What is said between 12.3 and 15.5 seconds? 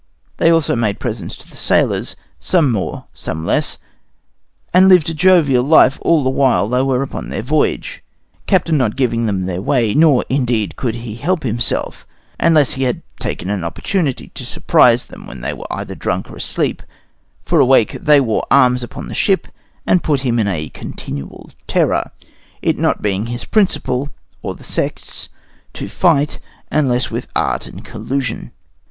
unless he had taken an opportunity to surprise them when